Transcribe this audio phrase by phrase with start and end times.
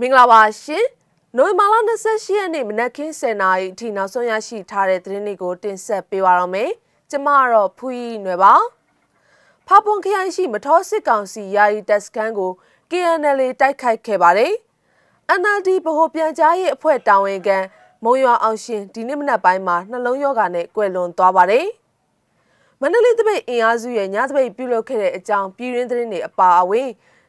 [0.00, 0.86] မင်္ဂလာပါရှင်
[1.36, 1.74] နိုဝင်ဘာလ
[2.06, 6.70] 28ရက်နေ့မနက်ခင်း7:00နာရီအထိနောက်ဆုံးရရှိထားတဲ့သတင်းတွေကိုတင်ဆက်ပေးပါရမယ်
[7.10, 8.54] ကျမကတော့ဖူးရီနွယ်ပါ
[9.66, 12.52] ဖာပွန်ခရိုင်ရှိမထောစစ်ကောင်စီယာယီတပ်စခန်းကို
[12.90, 14.52] KNL တိုက်ခိုက်ခဲ့ပါတယ်
[15.40, 17.58] NLD ဗဟိုပြန်ကြားရေးအဖွဲ့တာဝန်ခံ
[18.04, 21.66] မုံရွာအောင်ရှင်ဒီနေ့မနက်ပိုင်းမှာနှလုံးရောဂါနဲ့ကွယ်လွန်သွားပါတယ်
[22.80, 26.88] မန္တလေးတပိတ်အင်အားစုရဲ့ညတပိတ်ပြုလုပ်ခဲ့တဲ့အကြောင်းပြည်ရင်းသတင်းတွေအပါအဝင်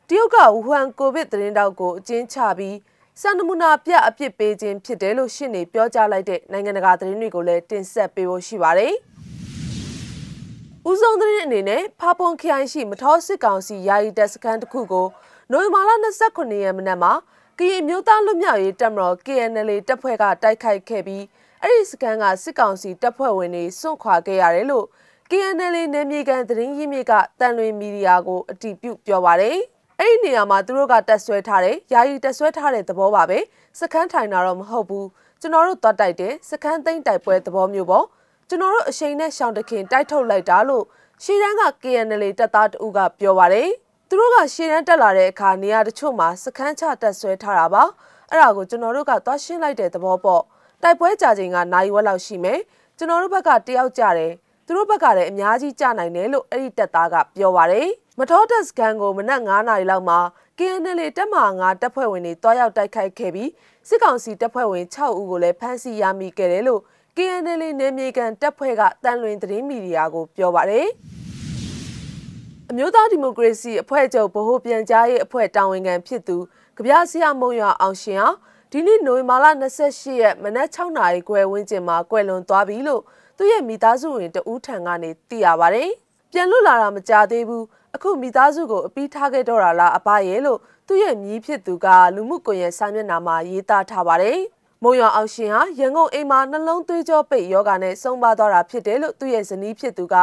[0.10, 2.78] တရုတ်ကဝူဟန်ကိုဗစ်သတင်းတောက်ကိုအကျဉ်းချပြီး
[3.22, 8.94] စံနမူနာပြအပြစ်ပေးခြင်းဖြစ်တယ်လို့ရှင်းနေပြောကြားလိုက်တဲ့နိုင်ငံတကာသတင်းတွေကိုလည်းတင်ဆက်ပေးဖို့ရှိပါတယ်။
[10.90, 15.08] ဦးဆုံးသတင်းအနေနဲ့ဖာပွန်ခိုင်ရှိမထောစစ်ကောင်စီယာယီတပ်စခန်းတစ်ခုကို
[15.52, 15.92] နိုဝင်ဘာလ
[16.28, 17.14] 29ရက်မနက်မှာ
[17.60, 21.24] ကရင်မျိုးသားလူမျိုးရေးတပ်မတော် KNL တပ်ဖွဲ့ကတိုက်ခိုက်ခဲ့ပြီး
[21.62, 24.86] အဲ့ဒီစခန်းကစစ်ကောင်စီတပ်ဖွဲ့ဝင်တွေစွန့်ခွာခဲ့ရတယ်လို့
[25.30, 29.60] KNL နယ်မြေကန်သတင်းရင်းမြစ်ကတန်လွင်မီဒီယာကိုအတည်ပြုပြောပါတယ်။
[30.00, 33.40] အဲ့ဒီနေရာမှာသူတို့ကတက်ဆွဲထားတယ်ယာယီတက်ဆွဲထားတဲ့သဘောပါပဲ
[33.80, 35.08] စခန်းထိုင်တာတော့မဟုတ်ဘူး
[35.42, 38.06] ကျွန်တော်တို့သွားတိုက်တယ်စခန်းသိမ်းတိုက်ပွဲသဘောမျိုးပေါ့
[38.50, 40.84] ကျွန်တော်တို့အချိန်နဲ့ရှောင်းတခင်တိုက်ထုတ်လိုက်တာလို့
[41.24, 43.70] ရှီရန်က KNL တပ်သားတဦးကပြောပါတယ်
[44.10, 47.84] သူတို့ကရှီရန်တက်လာတဲ့အခါနေရာတချို့မှာစခန်းချတက်ဆွဲထားတာပါ
[48.30, 50.44] အဲ့ဒါကိုကျွန်တော်တို့ကသွားရှင်းလိုက်တဲ့သဘောပေါ့
[50.84, 52.60] တိုက်ပွဲကြာချိန်ကနိုင်ဝက်လောက်ရှိမယ်
[52.98, 54.34] ကျွန်တော်တို့ဘက်ကတယောက်ကြတယ်
[54.66, 57.88] သူတို့ဘက်ကလည်းအများကြီးကြနိုင်တယ်လို့အဲ့ဒီတပ်သားကပြောပါတယ်
[58.20, 60.20] မထောတက်စကန်ကိုမနက်9နာရီလောက်မှာ
[60.58, 63.50] KNL တပ်မဟာ9တပ်ဖွဲ့ဝင်တွေတွားရောက်တိုက်ခိုက်ခဲ့ပြီး
[63.88, 66.82] စစ်ကောင်စီတပ်ဖွဲ့ဝင်6ဦးကိုလည်းဖမ်းဆီးရမိခဲ့တယ်လို့
[67.18, 70.88] KNL နယ်မြေကန်တပ်ဖွဲ့ကတန်လွင်သတင်းမီဒီယာကိုပြောပါတယ်။
[72.70, 76.38] အမျိုးသားဒီမိုကရေစီအဖွဲ့ချုပ်ဗဟိုပြန်ကြားရေးအဖွဲ့တာဝန်ခံဖြစ်သူ
[76.76, 78.30] ကြပြဆရာမုံရွာအောင်ရှင်ဟာ
[78.72, 79.46] ဒီနေ့နိုဝင်ဘာလ
[79.84, 83.02] 28ရက်မနက်6နာရီခွဲဝန်းကျင်မှာကွယ်လွန်သွားပြီလို့
[83.38, 85.92] သူ့ရဲ့မိသားစုဝင်တဦးထံကနေသိရပါတယ်။
[86.38, 94.40] ပြန်လွတ်လာတာမကြသေးဘူးအခုမိသားစုကိုအပီးထားခဲ့တော့တာလားအဘရဲ့လို့သူ့ရဲ့မြည်ဖြစ်သူကလူမှုကွန်ရက်စာမျက်နှာမှာရေးသားထားပါတယ်။
[94.84, 100.16] မုံရွာအောင်ရှင်ဟာရန်ကုန်အိမ်မှာနှလုံးသွေးကြောပိတ်ယောဂါနဲ့ဆုံးပါသွားတာဖြစ်တယ်လို့သူ့ရဲ့ဇနီးဖြစ်သူက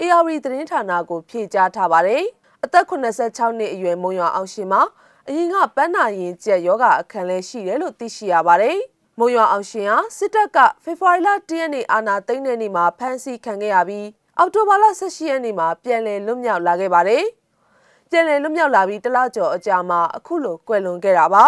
[0.00, 2.22] ARD သတင်းဌာနကိုဖြေကြားထားပါတယ်။
[2.64, 4.82] အသက်86နှစ်အရွယ်မုံရွာအောင်ရှင်မှာ
[5.28, 8.78] အရင်ကပန်းနာရင်ကျက်ယောဂအခန်းလဲရှိတယ်လို့သိရှိရပါတယ်။
[9.18, 14.06] မုံရွာအောင်ရှင်ဟာစစ်တပ်ကဖေဖော်ဝါရီလ10ရက်နေ့အာဏာသိမ်းတဲ့နေ့မှာဖမ်းဆီးခံခဲ့ရပြီး
[14.40, 17.24] အောက်တိုဘာလ18ရက်နေ့မှာပြန်လည်လွတ်မြောက်လာခဲ့ပါတယ်။
[18.10, 21.44] ပြန်လည်လွတ်မြောက်လာပြီးတလကျော်အကြာမှာအခုလိုကွယ်လွန်ခဲ့တာပါ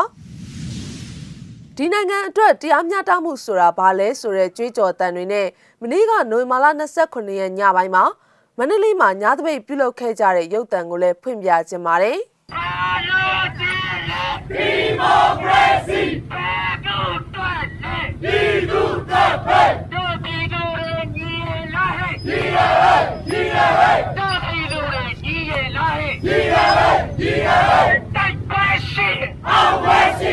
[1.77, 5.47] ။ဒီနိုင်ငံအတွက်တရားမျှတမှုဆိုတာဘာလဲဆိုတဲ့ကြွေးကြော်တန်တွေနဲ့
[5.81, 6.67] မနေ့ကနိုဝင်ဘာလ
[7.03, 8.05] 29ရက်ညပိုင်းမှာ
[8.59, 12.19] မန္တလေးမှာညသပိတ်ပြုလုပ်ခဲ့ကြတဲ့ရုပ်တံကိုလည်းဖွင့်ပြခြင်းပါတယ်။
[14.51, 16.03] Democracy!
[18.23, 19.90] ဒီလူတပ်ဖက်တို့ပြည်သူတွေညီရလာ
[22.55, 29.11] ဟဲ့ညီရဟဲ့ညီရဟဲ့တို့ပြည်သူတွေညီရလာဟဲ့ညီရဟဲ့ညီရဟဲ့တိုက်ပွဲရှိ
[29.49, 30.33] အောင်ဝဲရှိ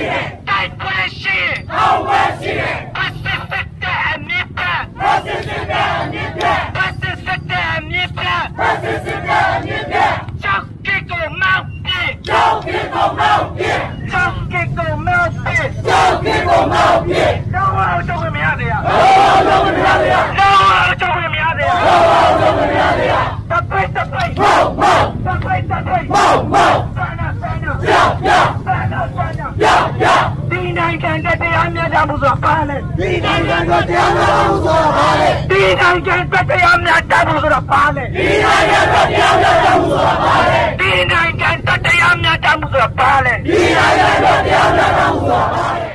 [0.49, 1.37] တိုက်ပွဲရှိ
[1.73, 2.55] အောင်ဝဲရှိ
[2.95, 4.63] ပတ်သက်တဲ့အမြင့်ပြ
[4.99, 5.61] ပတ်သက်တဲ့
[5.97, 6.45] အမြင့်ပြ
[6.75, 8.27] ပတ်သက်တဲ့အမြင့်ပြ
[8.57, 9.97] ပတ်သက်တဲ့အမြင့်ပြ
[10.43, 13.71] ကြောက်ကြကိုမောက်ပြေကြောက်ကြကိုမောက်ပြေ
[14.11, 15.57] ကြောက်ကြကိုမောက်ပြေ
[15.87, 23.15] ကြောက်ကြကိုမောက်ပြေတော့အောင်ကြောက်မရသေးရတော့ကြောက်မရသေးရတော့ကြောက်မရသေးရတော့ကြောက်မရသေးရ
[23.49, 26.05] တပိတ်တပိတ်မောက်မောက်တပိတ်တပိတ်
[26.53, 27.93] မောက်မောက်ဆန္ဒဆန္ဒရ
[28.27, 28.31] ရ
[28.65, 29.65] ဆန္ဒဆန္ဒရ
[30.03, 30.05] ရ
[30.51, 45.89] ဒီနိုင်ငံတရားမျှတမှုဆိုတာဘာလဲဒီနိုင်ငံတရားမျှတမှုဆိုတာဘာလဲဒီနိုင်ငံတရားမျှတမှုဆိုတာဘာလဲဒီနိုင်ငံတရားမျှတမှုဆိုတာဘာလဲဒီနိုင်ငံတရားမျှတမှုဆိုတာဘာလဲဒီနိုင်ငံတရားမျှတမှုဆိုတာဘာလဲ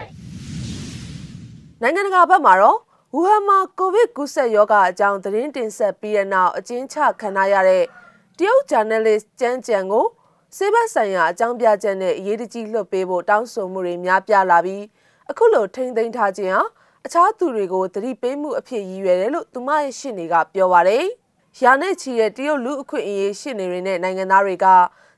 [1.83, 2.79] နိုင်ငံတကာဘက်မှာတော့
[3.15, 7.85] ဝူဟန်မှာကိုဗစ်ကူးစက်ရောဂါအကြောင်းသတင်းတင်ဆက်ပြီးတဲ့နောက်အကျဉ်းချခံရရတဲ့
[8.39, 10.07] တရုတ်ဂျာနယ်လစ်ကျန်းကျန်ကို
[10.57, 14.85] စေဘက်ဆိုင်ရာအကြောင်းပြချက်နဲ့အရေးတကြီးလွှတ်ပေးဖို့တောင်းဆိုမှုတွေများပြားလာပြီး
[15.31, 16.63] အခုလိုထိမ့်သိမ်းထားခြင်းဟာ
[17.07, 21.05] အခြားသူတွေကိုသတိပေးမှုအဖြစ်ရည်ရွယ်တယ်လို့သူမရဲ့ရှင်းနေကပြောပါတယ်။
[21.63, 24.67] ရာနဲ့ချီတဲ့တရုတ်လူအခွင့်အရေးရှင်းနေတွေနဲ့နိုင်ငံသားတွေက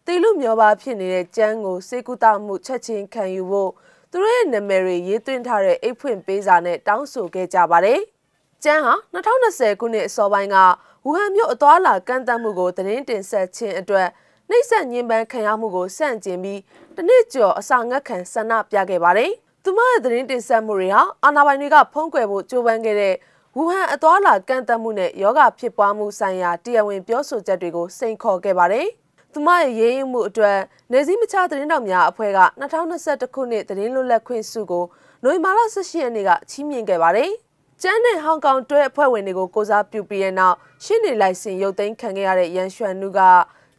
[0.07, 3.71] တေလူမျောပါဖြစ်နေတဲ့ကျန်းကိုစေကူတာမှုချက်ချင်းခံယူဖို့
[4.11, 8.01] သူတို့ရဲ့နာမည်တွေရေးသွင်းထားတဲ့အိတ်ဖွင့်ပေးစာနဲ့တောင်းဆိုခဲ့ကြပါတယ်။
[8.65, 10.57] ကျန်းဟာ2020ခုနှစ်အစောပိုင်းက
[11.05, 14.09] ဝူဟန်မြို့အသွားလာကန့်သတ်မှုကိုသတင်းတင်ဆက်ခြင်းအတွက်
[14.51, 16.61] နှိမ့်ဆက်ညှဉ်းပန်းခံရမှုကိုစန့်ကျင်ပြီး
[16.97, 19.31] တနစ်ကျော်အစာငတ်ခံဆန္ဒပြခဲ့ပါတယ်။
[19.65, 23.15] သူမရဲ့သတင်းတင်ဆက်မှုတွေဟာအာဏာပိုင်တွေကဖုံးကွယ်ဖို့ကြိုးပမ်းခဲ့တဲ့
[23.57, 28.87] ဝူဟန်အသွားလာကန့်သတ်မှုနဲ့ယောဂဖြစ်ပွားမှုဆိုင်ရာတရားဝင်ပြောဆိုချက်တွေကိုစိန်ခေါ်ခဲ့ပါတယ်။
[29.33, 30.59] သူမရဲ့ရေးရင်မှုအတွက်
[30.93, 34.85] နေစည်းမချသတင်းတောက်များအဖွဲ့က2021ခုနှစ်သတင်းလွတ်လပ်ခွင့်ဆုကို
[35.25, 37.31] နိုဝင်ဘာလ18ရက်နေ့ကချီးမြှင့်ခဲ့ပါတယ်။
[37.83, 43.21] ကျန်းနဲ့ဟောင်ကောင်တွဲအဖွဲ့ဝင်တွေကိုကိုစားပြုပြီးတဲ့နောက်ရှင်းနေလိုက်စင်ရုပ်သိမ်းခံခဲ့ရတဲ့ရန်ရွှန်နုက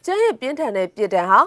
[0.05, 1.39] ကျန်းရဲ့ပြင်းထန်တဲ့ပြစ်ဒဏ်ဟာ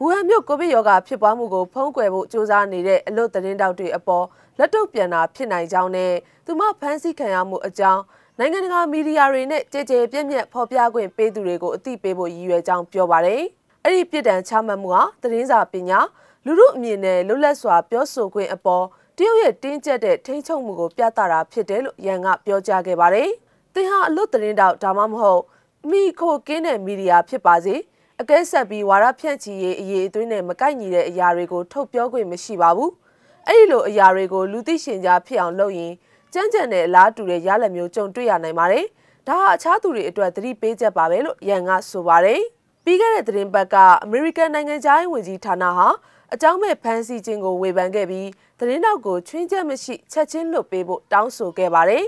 [0.00, 4.24] ဝဝူဟန်မြို့ကိုဗစ်ရောဂါဖြစ်ပွားမှုကိုဖုံးကွယ်ဖို့စ조사နေတဲ့အလွတ်သတင်းတောက်တွေအပေါ်
[4.58, 6.12] လက်တုပ်ပြန်တာဖြစ်နိုင်ကြောင်းနဲ့
[6.46, 8.02] သူမဖမ်းဆီးခံရမှုအကြောင်း
[8.38, 13.42] နိုင်ငံတကာမီဒီယာတွေနဲ့ကြည်ကြဲပြည့်မြတ်ဖော်ပြခွင့်ပေးသူတွေကိုအသိပေးဖို့ရည်ရွယ်ကြောင်းပြောပါတယ်။
[13.84, 15.98] အဲ့ဒီပြစ်ဒဏ်ချမှတ်မှုဟာသတင်းစာပညာ
[16.46, 18.84] လူမှုအမြင်နဲ့လွတ်လပ်စွာပြောဆိုခွင့်အပေါ်
[19.16, 23.30] တရုတ်ရဲ့တင်းကျပ်တဲ့ထိန်းချုပ်မှုကိုပြသတာဖြစ်တယ်လို့ရန်ကပြောကြားခဲ့ပါတယ်။
[23.74, 25.42] သင်ဟာအလွတ်သတင်းတောက်ဒါမှမဟုတ်
[25.90, 27.76] မိခိုကင်းတဲ့မီဒီယာဖြစ်ပါစေ
[28.22, 32.90] အကဲဆက်ပြီးဝါရဖြန့်ချီရေးအရေးအသွေးနဲ့မကိုက်ညီတဲ့အရာတွေကိုထုတ်ပြောခွင့်မရှိပါဘူး။
[33.48, 35.92] အဲ့ဒီလိုအရာတွေကိုလူသိရှင်ကြားဖြစ်အောင်လုပ်ရင်
[36.32, 38.84] ကြမ်းကြမ်းတဲ့အလားတူတဲ့ရလဒ်မျိုးကြုံတွေ့ရနိုင်ပါတယ်။
[39.26, 42.40] ဒါဟာအခြားသူတွေအတွက်သတိပေးချက်ပါပဲလို့ရန်ကဆိုပါတယ်။
[42.84, 45.88] ပြီးခဲ့တဲ့သတင်းပတ်ကအမေရိကန်နိုင်ငံသားရေးဝန်ကြီးဌာနဟာ
[46.34, 48.28] အကြောင်းမဲ့ဖမ်းဆီးခြင်းကိုဝေဖန်ခဲ့ပြီး
[48.58, 52.04] သတင်းတောက်ကိုချွင်းချက်မရှိချက်ချင်းလွတ်ပေးဖို့တောင်းဆိုခဲ့ပါတယ်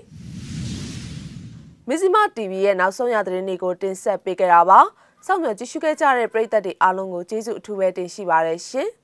[1.88, 4.81] ။မဇ္ဈိမ TV ရဲ့နောက်ဆုံးရသတင်းတွေကိုတင်ဆက်ပေးကြတာပါ။
[5.26, 8.88] စောင့်မျှော်ကြည့်ရှုခဲ့ကြတဲ့ပရိသတ်တွေအားလုံးကိုကျေးဇူးအထူးပဲတင်ရှိပါတယ်ရှင်။